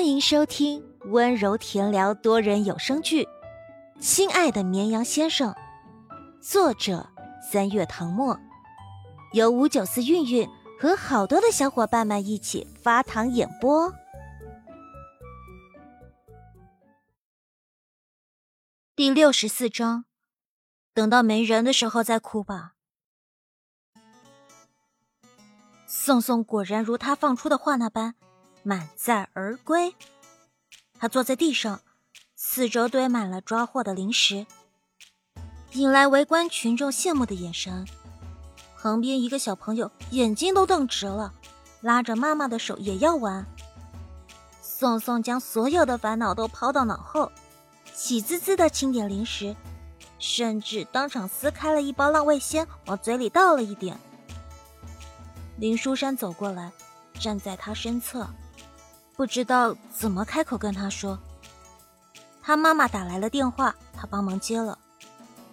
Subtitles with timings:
[0.00, 3.24] 欢迎收听温柔甜聊多人有声剧
[4.00, 5.52] 《亲爱的绵羊先生》，
[6.40, 7.06] 作者
[7.52, 8.40] 三月唐末，
[9.34, 10.48] 由五九四韵韵
[10.80, 13.92] 和好多的小伙伴们一起发糖演播。
[18.96, 20.06] 第六十四章，
[20.94, 22.72] 等到没人的时候再哭吧。
[25.86, 28.14] 宋宋果然如他放出的话那般。
[28.62, 29.94] 满载而归。
[30.98, 31.80] 他坐在地上，
[32.34, 34.46] 四周堆满了抓获的零食，
[35.72, 37.86] 引来围观群众羡慕的眼神。
[38.78, 41.32] 旁边一个小朋友眼睛都瞪直了，
[41.80, 43.46] 拉着妈妈的手也要玩。
[44.62, 47.30] 宋宋将所有的烦恼都抛到脑后，
[47.92, 49.54] 喜滋滋的清点零食，
[50.18, 53.98] 甚至当场撕开了一包浪味仙，往嘴里倒了一点。
[55.58, 56.72] 林书山走过来，
[57.14, 58.26] 站在他身侧。
[59.20, 61.18] 不知道怎么开口跟他说。
[62.40, 64.78] 他妈妈打来了电话，他帮忙接了。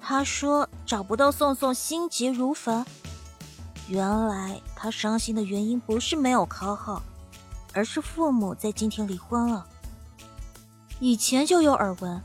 [0.02, 2.86] 他说找不到宋宋，心急如焚。
[3.90, 7.04] 原来他伤心的原因不是没有考好，
[7.74, 9.68] 而是父母在今天离婚了。
[11.02, 12.24] 以前就有耳闻，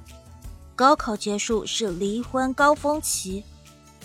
[0.76, 3.42] 高考结束是离婚高峰期，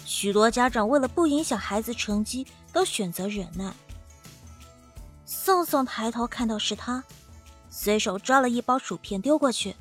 [0.06, 3.72] 许多家长为了不影响孩子成绩，都选择忍耐。
[5.23, 7.03] 宋宋抬头看到是他。
[7.80, 9.75] 随手抓了一包薯片丢过去，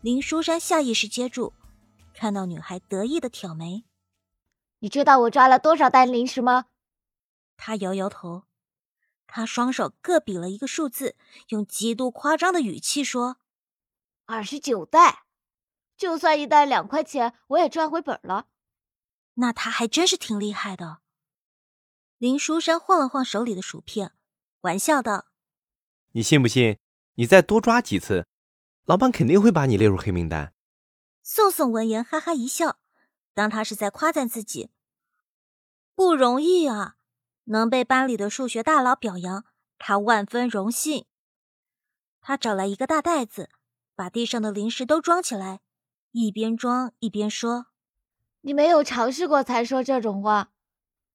[0.00, 1.52] 林书山下意识接住，
[2.12, 3.84] 看到女孩得意的挑眉
[4.80, 6.66] ：“你知道我抓了多少袋零食吗？”
[7.56, 8.42] 他摇摇头，
[9.28, 11.16] 他双手各比了一个数字，
[11.50, 13.36] 用极度夸张的语气说
[14.26, 15.22] ：“二十九袋，
[15.96, 18.48] 就算一袋两块钱，我也赚回本了。”
[19.34, 20.98] 那他还真是挺厉害的。
[22.18, 24.14] 林书山晃了晃手里的薯片，
[24.62, 25.26] 玩笑道
[26.10, 26.76] ：“你信不信？”
[27.20, 28.26] 你再多抓几次，
[28.86, 30.54] 老板肯定会把你列入黑名单。
[31.22, 32.78] 宋宋闻言哈哈一笑，
[33.34, 34.70] 当他是在夸赞自己，
[35.94, 36.94] 不容易啊，
[37.44, 39.44] 能被班里的数学大佬表扬，
[39.76, 41.04] 他万分荣幸。
[42.22, 43.50] 他找来一个大袋子，
[43.94, 45.60] 把地上的零食都装起来，
[46.12, 47.66] 一边装一边说
[48.40, 50.52] ：“你没有尝试过才说这种话，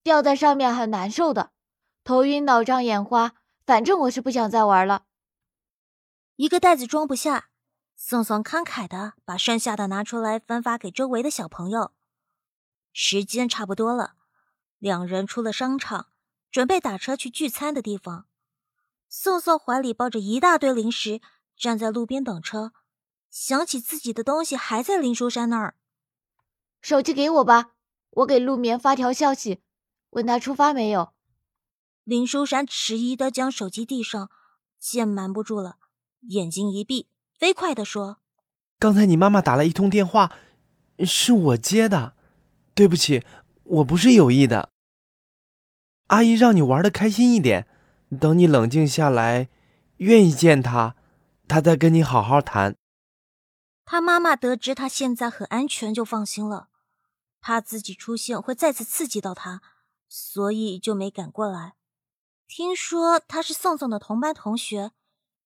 [0.03, 1.50] 掉在上面很难受的，
[2.03, 3.34] 头晕脑胀眼花，
[3.66, 5.06] 反正我是不想再玩了。”
[6.38, 7.50] 一个袋子装不下，
[7.96, 11.94] 宋宋慷慨的把剩下的拿出来分发给周围的小朋友。
[12.91, 14.16] 时间差不多了，
[14.78, 16.07] 两人出了商场，
[16.51, 18.25] 准备打车去聚餐的地方。
[19.07, 21.22] 宋宋怀里抱着一大堆零食，
[21.56, 22.73] 站在路边等车，
[23.29, 25.75] 想起自己的东西还在林书山那儿。
[26.81, 27.72] 手机给我吧，
[28.09, 29.62] 我给陆眠发条消息，
[30.09, 31.13] 问他出发没有。
[32.03, 34.29] 林书山迟疑的将手机递上，
[34.78, 35.78] 见瞒不住了。
[36.30, 38.18] 眼睛一闭，飞快地说
[38.80, 40.31] ：“刚才你妈妈打了一通电话，
[41.00, 42.16] 是我接的，
[42.74, 43.24] 对不起，
[43.63, 44.69] 我不是有意的。
[46.08, 47.68] 阿姨让你玩的开心一点，
[48.19, 49.50] 等你冷静下来，
[49.97, 50.96] 愿意见她，
[51.47, 52.75] 她再跟你好好谈。”
[53.88, 56.69] 他妈妈得知他现在很安全，就放心了，
[57.40, 59.62] 怕自己出现会再次刺激到他，
[60.09, 61.75] 所以就没赶过来。
[62.47, 64.91] 听说他是宋宋的同班同学。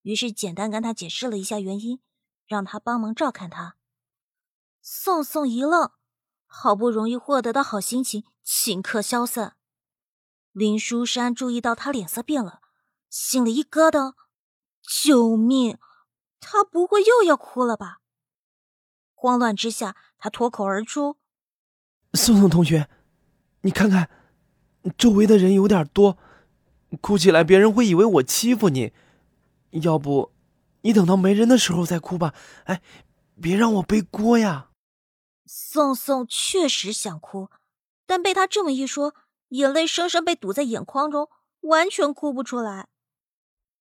[0.03, 1.99] 于是简单跟他解释了一下原因，
[2.47, 3.75] 让他帮忙照看他。
[4.81, 5.91] 宋宋一愣，
[6.45, 9.55] 好不容易获得的好心情顷刻消散。
[10.51, 12.61] 林书山注意到他脸色变了，
[13.09, 14.13] 心里一咯噔，
[14.81, 15.77] 救命！
[16.39, 17.99] 他不会又要哭了吧？
[19.13, 21.17] 慌乱之下，他脱口而出
[22.15, 22.89] ：“宋宋同学，
[23.61, 24.09] 你看看，
[24.97, 26.17] 周围的人有点多，
[27.01, 28.93] 哭起来别人会以为我欺负你。”
[29.71, 30.31] 要不，
[30.81, 32.33] 你等到没人的时候再哭吧。
[32.65, 32.81] 哎，
[33.41, 34.71] 别让我背锅呀！
[35.45, 37.49] 宋宋确实想哭，
[38.05, 39.15] 但被他这么一说，
[39.49, 41.29] 眼泪生生被堵在眼眶中，
[41.61, 42.87] 完全哭不出来。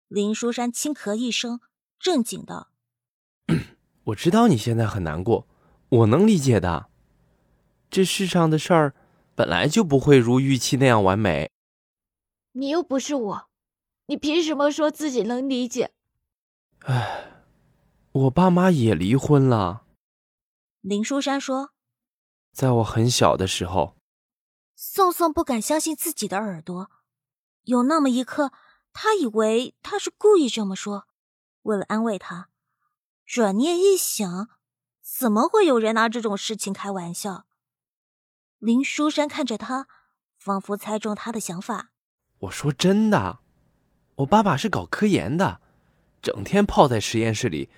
[0.08, 1.60] 林书山轻咳一声，
[1.98, 2.70] 正经道：
[4.04, 5.46] “我知道你现在很难过，
[5.88, 6.88] 我能理解的。
[7.90, 8.94] 这世上的事儿
[9.34, 11.50] 本来就不会如预期那样完美。
[12.52, 13.47] 你又不是我。”
[14.08, 15.92] 你凭什么说自己能理解？
[16.86, 17.42] 唉，
[18.12, 19.84] 我爸妈也离婚了。
[20.80, 21.72] 林书山说
[22.52, 23.96] ：“在我很小的时候。”
[24.74, 26.90] 宋宋不敢相信自己的耳朵，
[27.64, 28.50] 有那么一刻，
[28.94, 31.06] 他以为他是故意这么说，
[31.62, 32.48] 为了安慰他。
[33.26, 34.48] 转念一想，
[35.02, 37.44] 怎么会有人拿这种事情开玩笑？
[38.56, 39.86] 林书山看着他，
[40.38, 41.90] 仿佛猜中他的想法。
[42.38, 43.40] 我说真的。
[44.18, 45.60] 我爸爸是搞科研的，
[46.20, 47.68] 整天泡在实验室里，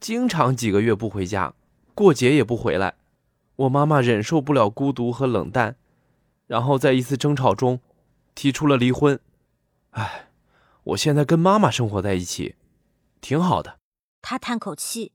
[0.00, 1.52] 经常几个月不回家，
[1.94, 2.94] 过节也不回来。
[3.56, 5.76] 我妈妈忍受不了孤独和冷淡，
[6.46, 7.80] 然后在一次争吵中，
[8.34, 9.20] 提出了离婚。
[9.90, 10.30] 唉，
[10.84, 12.56] 我现在跟妈妈生活在一起，
[13.20, 13.78] 挺好的。
[14.22, 15.12] 他叹口气，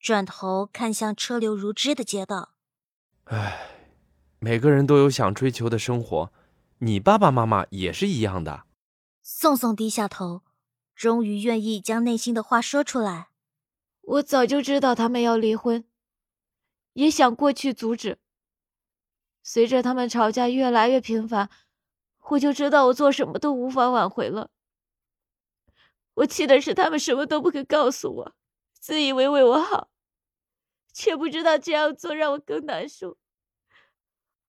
[0.00, 2.54] 转头看向车流如织的街道。
[3.24, 3.68] 唉，
[4.38, 6.32] 每个人都有想追求的生活，
[6.78, 8.62] 你爸爸妈妈也是一样的。
[9.26, 10.42] 宋宋低下头，
[10.94, 13.30] 终于愿意将内心的话说出来。
[14.02, 15.88] 我早就知道他们要离婚。
[16.92, 18.18] 也想过去阻止。
[19.42, 21.48] 随着他们吵架越来越频繁，
[22.28, 24.50] 我就知道我做什么都无法挽回了。
[26.16, 28.36] 我气的是他们什么都不肯告诉我，
[28.78, 29.88] 自以为为我好，
[30.92, 33.16] 却不知道这样做让我更难受，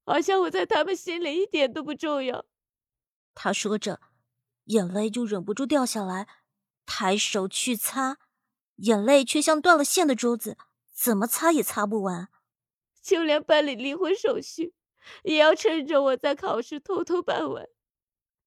[0.05, 2.45] 好像我在他们心里一点都不重要。
[3.33, 4.01] 他说着，
[4.65, 6.27] 眼泪就忍不住掉下来，
[6.85, 8.17] 抬手去擦，
[8.77, 10.57] 眼泪却像断了线的珠子，
[10.93, 12.29] 怎么擦也擦不完。
[13.01, 14.73] 就连办理离婚手续，
[15.23, 17.67] 也要趁着我在考试偷偷办完。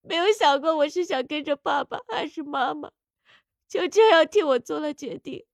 [0.02, 2.90] 没有想过我是想跟着爸爸还是妈妈，
[3.68, 5.46] 就这样替我做了决定。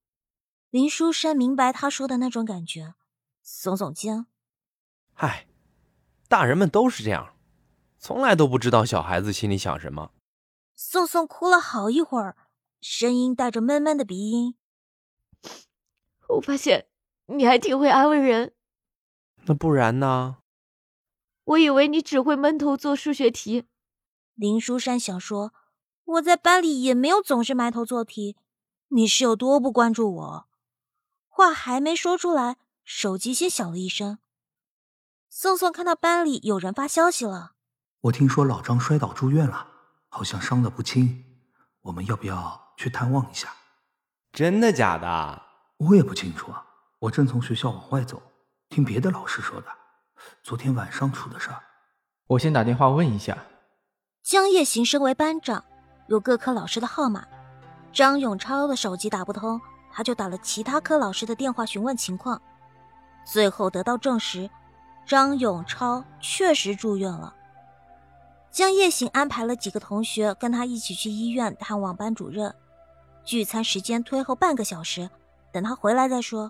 [0.71, 2.95] 林书山明白他说的那种感觉，
[3.45, 4.25] 耸耸肩
[5.13, 5.47] ：“嗨，
[6.27, 7.35] 大人们都是这样，
[7.99, 10.11] 从来都不知道小孩子心里想什么。”
[10.75, 12.35] 宋宋哭了好一会儿，
[12.81, 14.55] 声音带着闷闷的鼻音
[16.29, 16.87] ：“我发现
[17.27, 18.53] 你还挺会安慰人。”
[19.47, 20.37] 那不然呢？
[21.45, 23.65] 我以为你只会闷头做数学题。
[24.33, 25.53] 林书山想说，
[26.03, 28.35] 我在班里也没有总是埋头做题，
[28.89, 30.47] 你是有多不关注我？
[31.27, 34.17] 话还没说出来，手机先响了一声。
[35.29, 37.53] 宋宋看到班里有人发消息了，
[38.01, 39.74] 我听说老张摔倒住院了，
[40.15, 41.25] 好像伤得不轻，
[41.81, 43.49] 我们要不要去探望一下？
[44.31, 45.41] 真的假的？
[45.75, 46.65] 我也不清楚啊，
[46.99, 48.23] 我正从学校往外走。
[48.69, 49.67] 听别的老师说的，
[50.41, 51.61] 昨天晚上出的事儿。
[52.27, 53.37] 我先打电话问一下。
[54.23, 55.65] 江夜行身为班长，
[56.07, 57.27] 有各科老师的号码。
[57.91, 59.59] 张永超的手机打不通，
[59.91, 62.41] 他就打了其他科老师的电话询问情况。
[63.25, 64.49] 最后得到证实，
[65.05, 67.35] 张永超确实住院了。
[68.55, 72.55] 江夜行安排了几个同学跟他一起去医院探望班主任。
[73.25, 75.09] 聚餐时间推后半个小时，
[75.51, 76.49] 等他回来再说。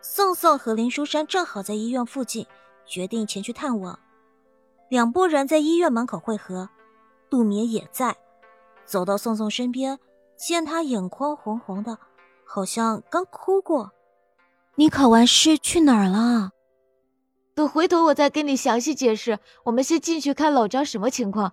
[0.00, 2.44] 宋宋和林书山正好在医院附近，
[2.84, 3.96] 决定前去探望。
[4.88, 6.68] 两拨人在医院门口汇合，
[7.30, 8.16] 杜明也在。
[8.84, 10.00] 走到宋宋身边，
[10.36, 11.96] 见他眼眶红红的，
[12.44, 13.92] 好像刚哭过。
[14.74, 16.50] 你考完试去哪儿了？
[17.54, 19.38] 等回头我再跟你详细解释。
[19.64, 21.52] 我们先进去看老张什么情况。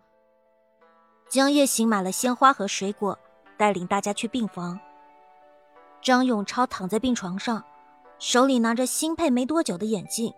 [1.30, 3.18] 江夜行买了鲜花和水果，
[3.58, 4.80] 带领大家去病房。
[6.02, 7.64] 张永超躺在病床上。
[8.18, 10.34] 手里拿着新配没多久的眼镜，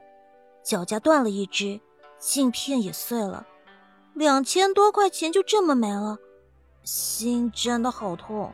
[0.63, 1.81] 脚架断了一只，
[2.19, 3.43] 镜片也碎了，
[4.13, 6.19] 两千多块钱就这么没了，
[6.83, 8.53] 心真的好痛。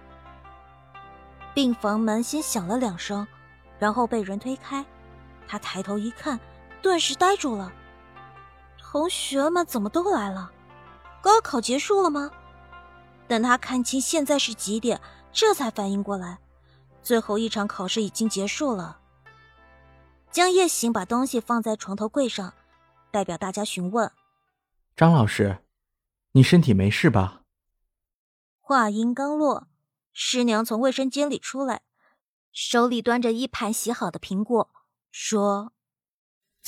[1.53, 3.27] 病房门先响了两声，
[3.77, 4.85] 然后被人推开，
[5.45, 6.39] 他抬头一看，
[6.81, 7.71] 顿时呆住了。
[8.77, 10.51] 同学们怎么都来了？
[11.21, 12.31] 高考结束了吗？
[13.27, 16.39] 等他看清现在是几点，这才反应过来，
[17.01, 18.99] 最后一场考试已经结束了。
[20.31, 22.53] 江夜行把东西放在床头柜上，
[23.11, 24.11] 代表大家询问
[24.95, 25.59] ：“张老师，
[26.31, 27.41] 你身体没事吧？”
[28.61, 29.67] 话音刚落，
[30.13, 31.81] 师娘从卫生间里出来，
[32.51, 34.69] 手里端着一盘洗好的苹果，
[35.11, 35.73] 说：“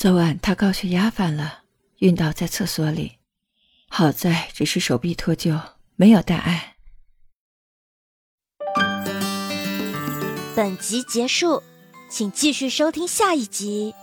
[0.00, 1.64] 昨晚他高血压犯了，
[1.98, 3.18] 晕倒在厕所里，
[3.90, 5.60] 好在只是手臂脱臼，
[5.94, 6.76] 没有大碍。”
[10.56, 11.62] 本集结束。
[12.08, 13.94] 请继续收听下一集。